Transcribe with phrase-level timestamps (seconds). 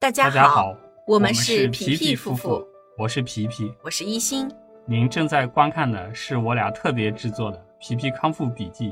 [0.00, 0.76] 大家好，
[1.08, 2.64] 我们们是皮皮夫妇，
[2.96, 3.74] 我是皮皮。
[3.82, 4.48] 我是一心。
[4.86, 8.90] 您正在观看的是我俩特别制作的《皮皮康复笔记》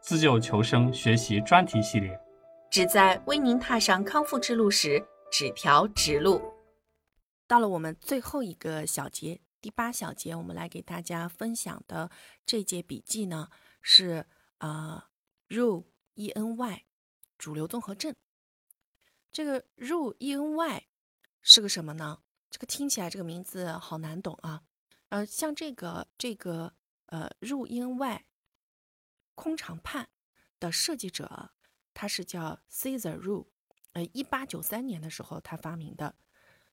[0.00, 2.20] 自救求生学习专题系列。
[2.68, 5.00] 旨在为您踏上康复之路时
[5.30, 6.42] 指条直路。
[7.46, 12.10] 到了我们最后一个小节，第八小节，我们来给大家分享的
[12.44, 13.48] 这节笔记呢
[13.80, 14.26] 是
[14.58, 15.06] 啊、
[15.48, 16.82] 呃、，RU E N Y
[17.38, 18.12] 主流综合症。
[19.32, 20.86] 这个 RU E N Y
[21.40, 22.22] 是个什么呢？
[22.50, 24.62] 这个听起来这个名字好难懂啊。
[25.10, 26.74] 呃，像这个这个
[27.06, 28.24] 呃 RU E N Y
[29.34, 30.08] 空肠盼
[30.58, 31.52] 的设计者，
[31.94, 33.46] 他是叫 Caesar ru，
[33.92, 36.16] 呃，一八九三年的时候他发明的。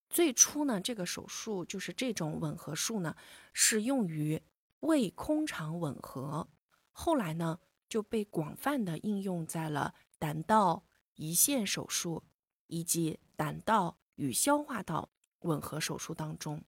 [0.09, 3.15] 最初呢，这个手术就是这种吻合术呢，
[3.53, 4.41] 是用于
[4.79, 6.47] 胃空肠吻合，
[6.91, 10.85] 后来呢就被广泛的应用在了胆道
[11.17, 12.23] 胰腺手术
[12.67, 16.63] 以及胆道与消化道吻合手术当中。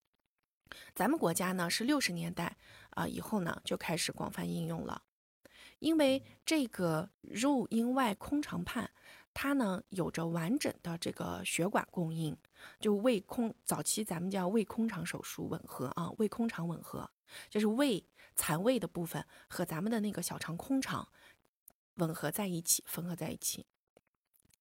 [0.94, 2.58] 咱们国家呢是六十年代
[2.92, 5.02] 啊、以后呢就开始广泛应用了，
[5.80, 8.90] 因为这个入阴外空肠盼，
[9.34, 12.38] 它呢有着完整的这个血管供应，
[12.80, 17.10] 就胃空早期咱们叫胃空肠手术吻合啊，胃空肠吻合
[17.50, 21.08] 就是胃残胃的部分和咱们的那个小肠空肠
[21.96, 23.66] 吻合在一起，缝合在一起。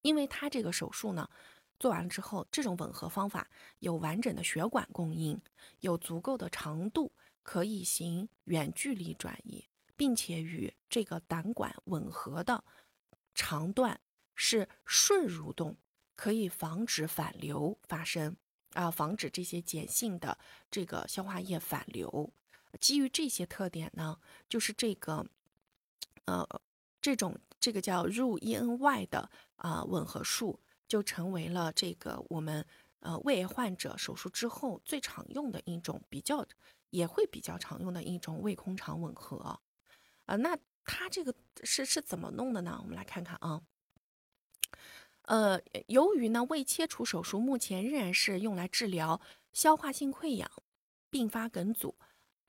[0.03, 1.29] 因为它这个手术呢
[1.79, 5.41] 做完了之后，这种吻合方法有完整的血管供应，
[5.81, 9.65] 有足够的长度可以行远距离转移，
[9.97, 12.65] 并且与这个胆管吻合的
[13.35, 14.01] 长段
[14.35, 15.77] 是顺蠕动，
[16.17, 18.37] 可以防止反流发生
[18.73, 20.37] 啊，防止这些碱性的
[20.71, 22.33] 这个消化液反流。
[22.81, 25.25] 基于这些特点呢，就是这个
[26.27, 26.47] 呃
[27.01, 32.65] 这种这个叫入 E N Y 的啊、吻合术，就成为了这个我们
[33.01, 36.47] 呃胃癌患者手术之后最常用的一种比较
[36.91, 39.61] 也会比较常用的一种胃空肠吻合。
[40.27, 42.79] 啊、那它这个是是怎么弄的呢？
[42.83, 43.63] 我们来看看啊。
[45.23, 49.21] 呃，由于呢胃切除手术目前仍然是用来治疗
[49.53, 50.51] 消化性溃疡、
[51.11, 51.99] 并发梗阻、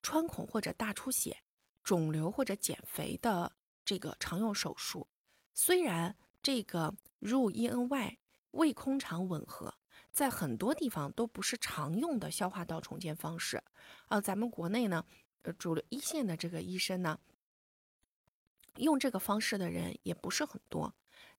[0.01, 1.41] 穿孔或者大出血、
[1.83, 3.51] 肿瘤或者减肥的
[3.89, 5.07] 这个常用手术，
[5.55, 8.19] 虽然这个入 E N Y
[8.51, 9.73] 胃空肠吻合
[10.11, 13.63] 在很多地方都不是常用的消化道重建方式，
[14.05, 15.03] 啊，咱们国内呢，
[15.41, 17.19] 呃，主流一线的这个医生呢，
[18.75, 20.93] 用这个方式的人也不是很多。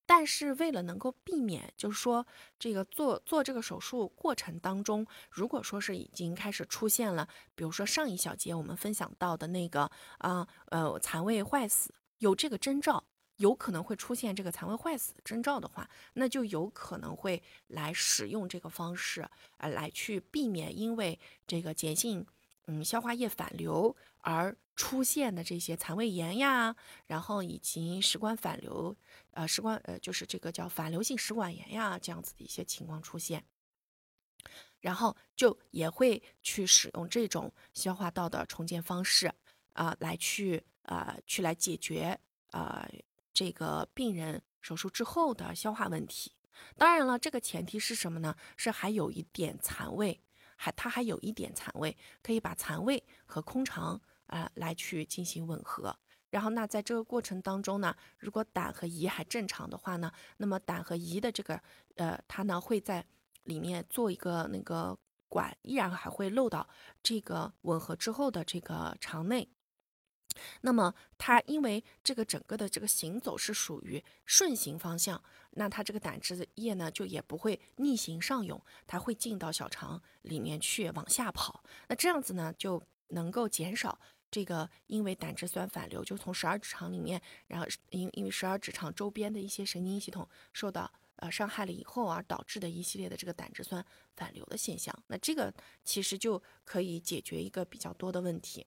[0.04, 2.26] 但是为了能够避免，就是说
[2.58, 13.04] 这个做做这个手术过程当中，如果说是已经开始出现了，比如说上一小节我们分享到的那个啊呃残胃坏死有这个征兆，
[13.36, 22.24] 有可能会出现这个残胃坏死征兆的话，那就有可能会来使用这个方式，呃，来去避免因为这个碱性
[22.66, 26.76] 嗯消化液反流而出现的这些残胃炎呀，
[27.06, 28.96] 然后以及食管反流，
[29.32, 33.44] 呃，食管呃就是这个叫反流性食管炎呀这样子的一些情况出现。
[34.80, 39.30] 然后就也会去使用这种消化道的重建方式
[39.74, 42.18] 啊、来去啊、去来解决
[42.50, 42.84] 啊、
[43.32, 46.32] 这个病人手术之后的消化问题。
[46.76, 48.34] 当然了，这个前提是什么呢？
[48.56, 50.20] 是还有一点残胃，
[50.56, 55.96] 还它还有一点残胃，可以把残胃和空肠啊、来去进行吻合。
[56.30, 61.62] 然后那在这个过程当中呢，如果胆和胰还正常的话呢，那么胆和胰的这个
[61.94, 63.06] 呃，它呢会在
[63.44, 66.68] 里面做一个那个管，依然还会漏到
[67.00, 69.48] 这个吻合之后的这个肠内。
[70.62, 81.62] 那么它因为这个整个的这个行走是属于顺行方向，那它这个胆汁液呢就也不会逆行上涌，它会进到小肠里面去往下跑。
[81.88, 83.98] 那这样子呢就能够减少
[84.30, 93.84] 这个因为胆汁酸反流，就从十二指肠里面，然后因因为十二指肠周边的一些神经系统受到呃伤害了以后而导致的一系列的这个胆汁酸
[94.16, 94.96] 反流的现象。
[95.08, 95.52] 那这个
[95.84, 98.64] 其实就可以解决一个比较多的问题。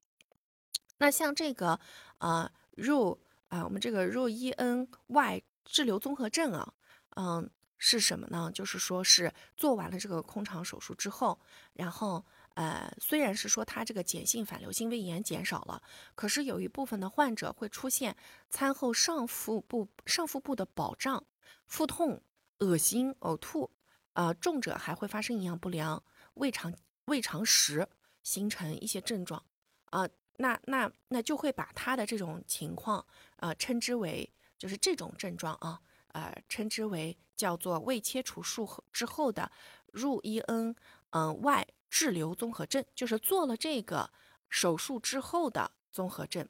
[0.98, 1.80] 那像这个
[2.20, 3.20] 呃入
[3.50, 6.74] 啊、我们这个入 E N Y 滞留综合症啊，
[7.18, 7.48] 嗯，
[7.78, 8.50] 是什么呢？
[8.52, 11.40] 就是说是做完了这个空肠手术之后，
[11.74, 12.26] 然后
[12.56, 15.82] 呃，虽然是说它这个碱性反流性胃炎减少了，
[16.16, 18.16] 可是有一部分的患者会出现
[18.50, 21.24] 餐后上腹部上腹部的饱胀、
[21.68, 22.24] 腹痛、
[22.60, 23.70] 恶心、呕吐，
[24.14, 26.02] 啊、重者还会发生营养不良、
[26.34, 26.74] 胃肠
[27.06, 27.88] 胃肠食，
[28.24, 29.44] 形成一些症状
[29.92, 33.06] 啊、那那那就会把他的这种情况
[33.38, 39.52] 呃、称之为就是这种症状啊呃称之为叫做胃切除术后之后的
[39.92, 40.76] 入伊恩
[41.12, 44.12] 嗯外滞留综合症，就是做了这个
[44.50, 46.48] 手术之后的综合症。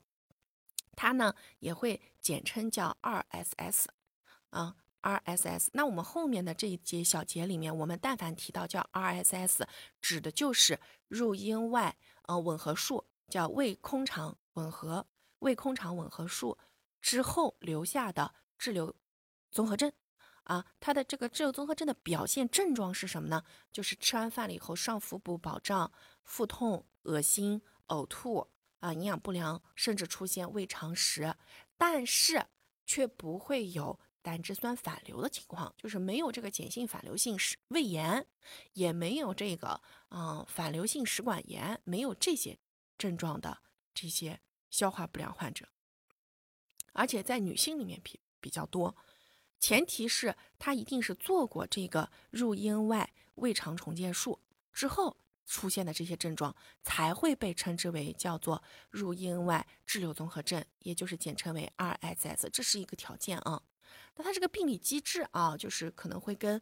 [0.96, 3.86] 它呢也会简称叫 RSS
[4.52, 4.76] 啊。
[5.04, 9.68] RSS，那我们后面的这一节小节里面，我们但凡提到叫 RSS，
[10.00, 13.04] 指的就是入阴外呃吻合术，
[13.34, 15.08] 叫胃空肠吻合，
[15.40, 16.56] 胃空肠吻合术
[17.02, 18.96] 之后留下的滞留
[19.50, 19.92] 综合症
[20.44, 20.64] 啊。
[20.80, 23.44] 它的这个滞留综合症的表现症状是什么呢？
[23.72, 25.92] 就是吃完饭了以后上腹部饱胀、
[26.24, 28.48] 腹痛、恶心、呕吐
[28.82, 31.36] 啊，营养不良，甚至出现胃肠食，
[31.76, 32.46] 但是
[32.86, 34.00] 却不会有。
[34.22, 38.26] 胆汁酸反流的情况，就是没有这个碱性反流性食胃炎，
[38.72, 39.82] 也没有这个
[40.12, 42.58] 嗯反流性食管炎，没有这些
[43.04, 43.58] 症状的
[43.94, 44.40] 这些
[44.70, 45.68] 消化不良患者，
[46.94, 48.96] 而且在女性里面比比较多，
[49.60, 54.40] 前提是她一定是做过这个入阴外胃肠重建术
[54.72, 63.62] 之后出现的这些症状，才会被称之为叫做入阴外滞留综合症，也就是简称为 RSS，这是一个条件啊。
[64.16, 66.62] 那它这个病理机制啊，就是可能会跟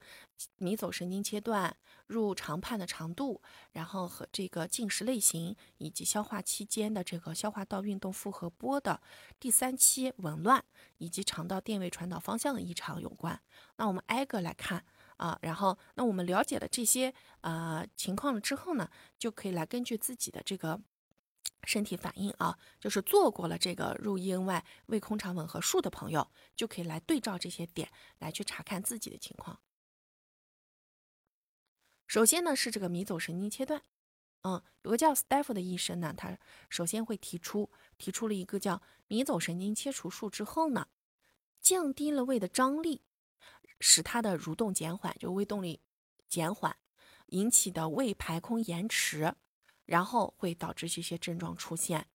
[0.58, 1.76] 迷走神经切断、
[2.08, 3.42] 入肠盼的长度，
[3.72, 9.02] 然后和这个进食类型以及消化期间的这个消化道运动负荷波的
[9.40, 10.64] 第三期紊乱，
[10.98, 13.40] 以及肠道电位传导方向的异常有关。
[13.78, 14.84] 那我们挨个来看
[15.18, 20.80] 啊，然后那我们了解了这些呃情况了之后呢，就可以来根据自己的这个。
[21.64, 29.62] 身体反应啊，就是做过了这个入阴外胃空肠吻合术的朋友，就可以来对照这些点来去查看自己的情况。
[32.08, 33.84] 首先呢是这个迷走神经切断，
[34.42, 36.38] 嗯，有个叫 Staff 的医生呢，他
[36.70, 40.88] 首先会提出提出了一个叫迷走神经切除术之后呢，
[41.62, 43.04] 降低了胃的张力，
[43.80, 45.80] 使它的蠕动减缓，就胃动力
[46.28, 46.76] 减缓
[47.28, 49.36] 引起的胃排空延迟。
[49.92, 52.08] 然后会导致这些症状出现，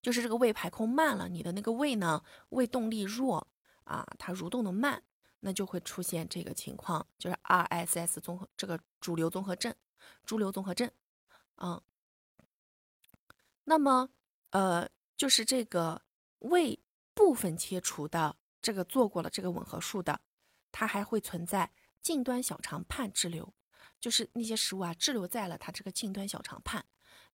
[0.00, 3.48] 就是这个胃排空慢了，你的那个胃呢，胃动力弱
[3.82, 5.02] 啊，它蠕动的慢，
[5.40, 9.74] 那就会出现这个情况，就是 RSS 综合这个主流综合症，
[10.24, 10.88] 猪流综合症，
[11.56, 11.82] 嗯，
[13.64, 14.08] 那么
[14.50, 16.02] 呃，就是这个
[16.38, 16.78] 胃
[17.14, 20.20] 部分切除的这个做过了这个吻合术的，
[20.70, 23.52] 它还会存在近端小肠盼滞留。
[24.02, 26.84] 就是那些食物啊滞留在了它这个近端小肠畔，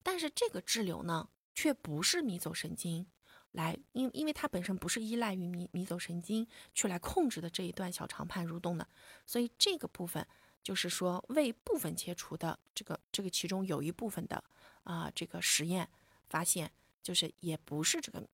[0.03, 3.07] 但是这个滞留呢却不是迷走神经
[3.53, 8.87] 来，因因为它本身不是依赖于迷迷走神经去来控制的这一段小肠畔蠕动的，
[9.25, 10.25] 所以这个部分
[10.63, 14.45] 就是说胃部分切除的这个这个其中有一部分的
[14.85, 15.89] 啊这个实验
[16.29, 16.71] 发现，
[17.03, 18.29] 就是也不是这个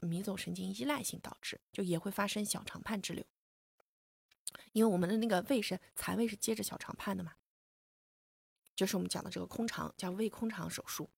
[0.00, 3.24] 迷走神经依赖性导致，就也会发生小肠畔滞留，
[4.72, 7.32] 因为我们的那个胃是残胃是接着小肠畔的嘛。
[8.80, 11.10] 就是我们讲的这个空肠，叫胃空肠手术。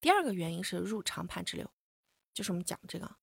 [0.00, 1.70] 第二个原因是入肠畔滞留，
[2.32, 3.16] 就是我们讲这个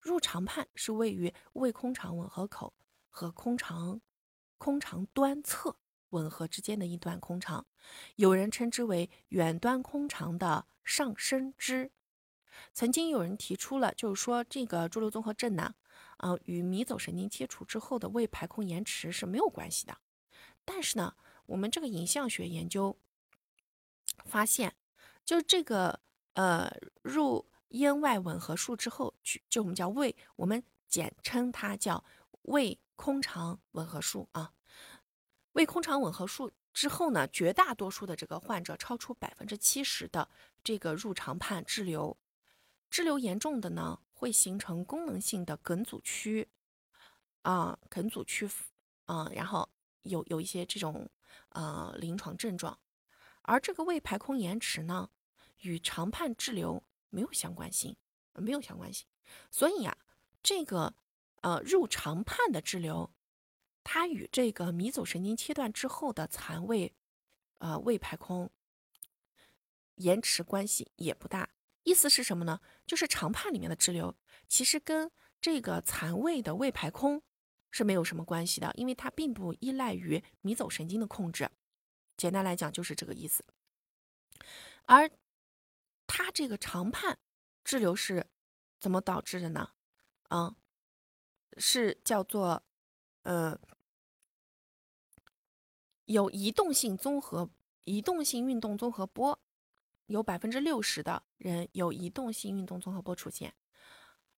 [0.00, 2.72] 入肠畔是位于胃空肠吻合口
[3.10, 4.00] 和空肠
[4.56, 5.76] 空肠端侧
[6.08, 7.66] 吻合之间的一段空肠，
[8.16, 11.92] 有人称之为远端空肠的上升支。
[12.72, 15.74] 曾经有人提出了，就是说这个猪流综合症呢，
[16.16, 19.98] 啊，与迷走神经切除之后的胃排空延迟是没有关系的。
[20.64, 21.14] 但是呢，
[21.44, 22.96] 我们这个影像学研究。
[24.24, 24.74] 发现，
[25.24, 26.00] 就这个
[26.34, 26.70] 呃
[27.02, 32.04] 入咽外吻合术之后，就就我们叫胃，我们简称它叫
[32.42, 34.52] 胃空肠吻合术啊。
[35.52, 40.28] 胃空肠吻合术之后呢，绝大多数的这个患者，超出百分之七十的
[40.62, 42.16] 这个入肠畔滞留，
[42.88, 46.48] 滞留严重的呢，会形成功能性的梗阻区
[47.42, 48.48] 啊，梗阻区
[49.06, 49.68] 啊，然后
[50.02, 51.10] 有有一些这种
[51.50, 52.78] 呃临床症状。
[53.50, 55.10] 而这个胃排空延迟呢，
[55.62, 57.96] 与肠畔滞留没有相关性，
[58.34, 59.08] 没有相关性。
[59.50, 59.98] 所以呀，
[60.40, 60.94] 这个
[61.40, 63.12] 呃入肠畔的滞留，
[63.82, 66.94] 它与这个迷走神经切断之后的残胃，
[67.58, 68.48] 呃胃排空
[69.96, 71.50] 延迟关系也不大。
[71.82, 72.60] 意思是什么呢？
[72.86, 74.16] 就是肠畔里面的滞留，
[74.46, 77.20] 其实跟这个残胃的胃排空
[77.72, 81.50] 是没有什么关系的，因为它并不依赖于迷走神经的控制。
[82.20, 83.42] 简单来讲就是这个意思，
[84.84, 85.10] 而
[86.06, 87.18] 它这个肠畔
[87.64, 88.26] 滞留是
[88.78, 89.70] 怎么导致的呢？
[90.28, 90.54] 嗯，
[91.56, 92.62] 是叫做
[93.22, 93.58] 呃
[96.04, 97.48] 有移动性综合
[97.84, 99.40] 移动性运动综合波，
[100.04, 103.54] 有百分之六十的人有移动性运动综合波出现，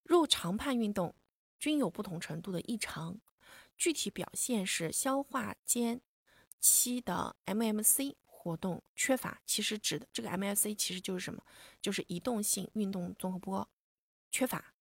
[0.04, 1.16] 入肠畔运动
[1.58, 3.18] 均有不同程度的异常，
[3.76, 6.00] 具体表现是消化间
[6.62, 9.42] 期的 MMC 活动缺乏。
[9.44, 11.44] 其实指的这个 MMC 其实就是什么？
[11.82, 13.68] 就是移动性运动综合波
[14.30, 14.72] 缺乏、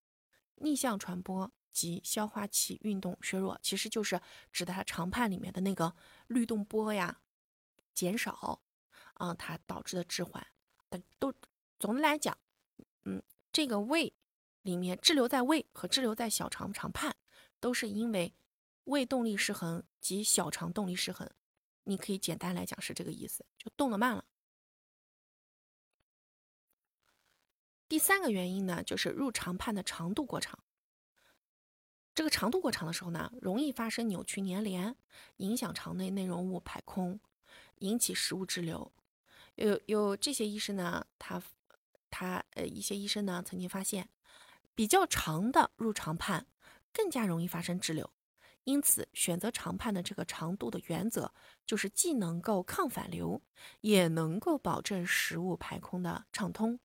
[0.55, 4.21] 逆向传播及消化器运动削弱，其实就是
[4.53, 5.93] 指的它肠畔里面的那个
[6.27, 7.19] 律动波呀
[7.93, 8.61] 减少
[9.15, 10.47] 啊，它导致的滞缓。
[11.19, 11.33] 都
[11.79, 12.37] 总的来讲，
[13.03, 13.21] 嗯，
[13.51, 14.13] 这个胃。
[14.63, 17.15] 里面滞留在胃和滞留在小肠肠畔，
[17.59, 18.31] 都是因为
[18.83, 21.27] 胃动力失衡及小肠动力失衡。
[21.83, 24.25] 你可以简单来讲是这个意思，就动得慢了。
[27.87, 30.59] 第三个原因呢，就是入肠畔的长度过长。
[32.13, 34.95] 这个长度过长的时候呢，容易发生扭曲粘连，
[35.37, 37.19] 影响肠内内容物排空，
[37.79, 38.91] 引起食物滞留。
[39.55, 41.41] 有有这些医生呢，他
[42.09, 44.09] 他呃一些医生呢曾经发现。
[44.73, 46.47] 比较长的入肠畔
[46.93, 48.09] 更加容易发生滞留，
[48.63, 51.33] 因此选择肠畔的这个长度的原则
[51.65, 53.41] 就是既能够抗反流，
[53.81, 56.79] 也能够保证食物排空的畅通。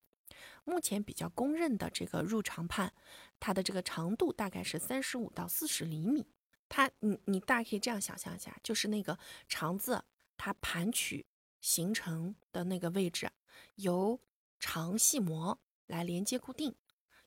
[0.63, 2.93] 目前比较公认的这个入肠畔，
[3.39, 6.27] 它的这个长度大概是三十五到四十厘米。
[6.67, 9.17] 它，你你大可以这样想象一下，就是那个
[9.47, 10.03] 肠子
[10.35, 11.25] 它盘曲
[11.61, 13.31] 形成的那个位置，
[13.75, 14.19] 由
[14.59, 16.75] 肠系膜来连接固定。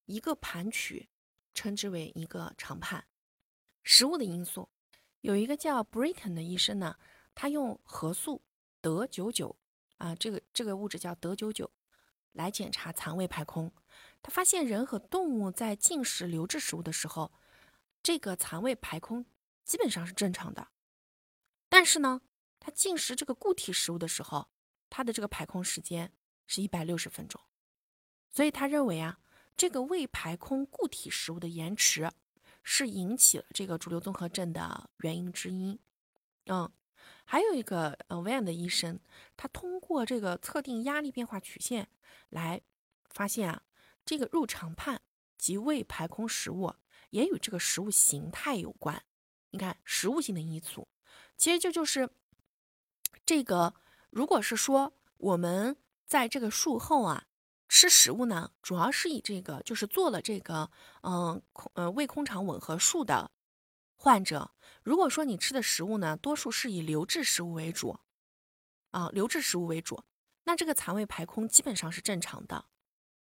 [0.04, 1.09] 一个盘曲
[1.54, 3.07] 称之为一个肠畔。
[3.82, 4.68] 食物的因素，
[5.20, 6.96] 有一个叫 Britton 的医生呢，
[7.34, 8.42] 他用核素
[8.80, 9.56] 德九九
[9.99, 11.70] 啊，这个这个物质叫德九九，
[12.32, 13.72] 来检查肠胃排空。
[14.22, 17.32] 他发现人和动物在进食流质食物的时候，
[18.02, 19.25] 这个肠胃排空
[19.64, 20.68] 基本上是正常的。
[21.68, 22.20] 但是呢，
[22.58, 24.49] 他进食这个固体食物的时候，
[24.88, 26.12] 他的这个排空时间
[26.46, 27.40] 是一百六十分钟。
[28.30, 29.18] 所以他认为啊。
[29.56, 32.10] 这个胃排空固体食物的延迟，
[32.62, 35.81] 是引起了这个主流综合症的原因之一。
[36.47, 36.71] 嗯，
[37.25, 39.00] 还有一个呃，Van 的医生，
[39.37, 41.88] 他通过这个测定压力变化曲线
[42.29, 42.61] 来
[43.09, 43.62] 发现啊，
[44.05, 45.00] 这个入肠畔
[45.38, 46.75] 及胃排空食物
[47.11, 49.02] 也与这个食物形态有关。
[49.50, 50.88] 你看，食物性的因素，
[51.37, 52.11] 其实这就是
[53.25, 53.75] 这个，
[54.11, 55.76] 如果是说我们
[56.07, 57.26] 在这个术后啊。
[57.71, 60.69] 吃食物呢，主要是以这个就是做了这个
[61.03, 63.31] 嗯空呃胃空肠吻合术的
[63.95, 64.50] 患者。
[64.83, 68.00] 如果说你吃的食物呢，多数是以流质食物为主，
[68.91, 70.03] 啊流质食物为主，
[70.43, 72.65] 那这个肠胃排空基本上是正常的。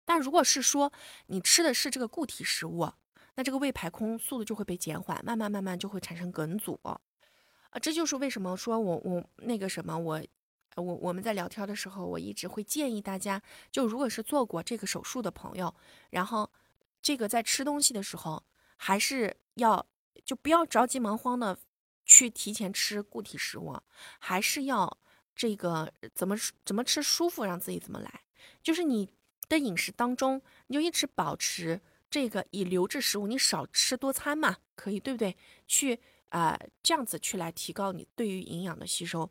[0.04, 0.92] 但如果是说
[1.26, 2.92] 你吃的是这个固体食物，
[3.35, 6.78] 那这个胃排空速度就会被减缓，慢慢慢慢就会产生梗阻。
[6.85, 6.97] 啊，
[7.83, 10.23] 这就是为什么说我我那个什么我。
[10.80, 15.75] 我我们在聊天的时候，我一直会建议大家，就如果是做过这个手术的朋友，
[16.11, 16.50] 然后
[17.02, 18.42] 这个在吃东西的时候，
[18.76, 19.87] 还是要
[20.25, 21.58] 就不要着急忙慌的
[22.04, 23.76] 去提前吃固体食物，
[24.18, 24.99] 还是要
[25.35, 28.23] 这个怎么怎么吃舒服，让自己怎么来。
[28.62, 29.08] 就是你
[29.49, 31.80] 的饮食当中，你就一直保持
[32.11, 35.37] 这个以流质食物，你少吃多餐嘛，可以对不对？
[35.66, 39.30] 去啊这样子去来提高你对于营养的吸收。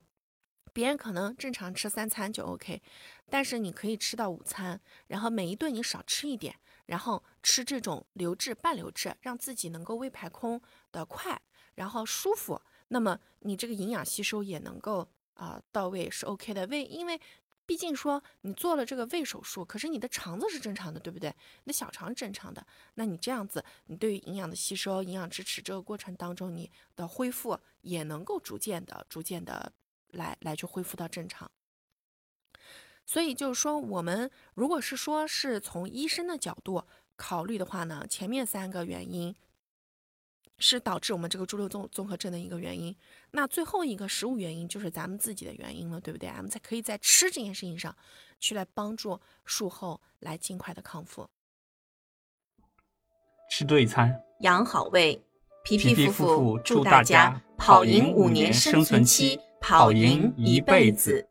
[0.77, 2.79] 别人可能正常吃三餐就 OK，
[3.31, 6.55] 但是你可以吃到午餐，然后每一顿你少吃一点，
[6.85, 11.41] 然后吃这种流质、半流质，让自己能够胃排空的快，
[11.73, 16.67] 然后舒服，那么你这个营养吸收也能够啊到位是 OK 的。
[16.67, 17.19] 胃，因为
[17.65, 21.33] 毕竟说你做了这个胃手术，可是你的肠子是正常的，对不对？
[21.63, 29.73] 你的小肠正常的，那你这样子，你对于营养的吸收、营养支持这个过程当中，你的恢复也能够逐渐的、逐渐的。
[30.11, 31.51] 来来去恢复到正常，
[33.05, 36.83] 所以就是说，我们如果是说是从医生的角度
[37.15, 39.35] 考虑的话呢，前面三个原因
[40.57, 42.95] 是导致我们这个猪瘤综综合症的一个原因，
[43.31, 46.29] 那最后一个食物原因就是咱们自己的原因了，对不对？
[46.29, 47.95] 我们才可以在吃这件事情上
[48.39, 51.29] 去来帮助术后来尽快的康复。
[53.49, 55.21] 吃对餐，养好胃，
[55.63, 59.39] 皮皮夫妇祝大家跑赢五年生存期。
[59.67, 61.27] 跑赢一辈子。